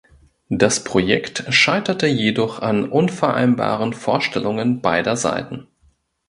Das 0.49 0.83
Projekt 0.83 1.43
scheiterte 1.53 2.07
jedoch 2.07 2.57
an 2.59 2.89
unvereinbaren 2.89 3.93
Vorstellungen 3.93 4.81
beider 4.81 5.15
Seiten. 5.15 5.67